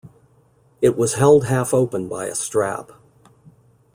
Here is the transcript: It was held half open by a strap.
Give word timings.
It 0.81 0.97
was 0.97 1.13
held 1.13 1.45
half 1.45 1.75
open 1.75 2.07
by 2.09 2.25
a 2.25 2.33
strap. 2.33 2.91